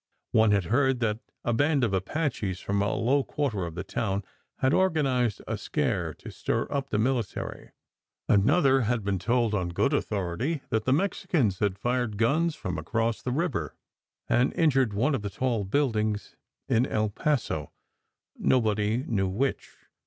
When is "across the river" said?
12.79-13.75